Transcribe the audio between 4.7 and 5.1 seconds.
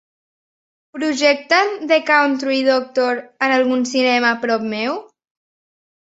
meu?